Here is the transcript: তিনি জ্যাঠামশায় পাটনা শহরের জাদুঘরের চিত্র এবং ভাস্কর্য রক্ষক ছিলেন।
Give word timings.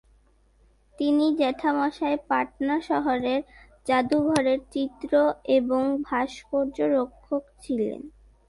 তিনি 0.99 1.25
জ্যাঠামশায় 1.35 2.19
পাটনা 2.29 2.75
শহরের 2.81 3.41
জাদুঘরের 3.85 4.59
চিত্র 4.71 5.11
এবং 5.57 5.81
ভাস্কর্য 6.01 6.77
রক্ষক 6.95 7.43
ছিলেন। 7.61 7.99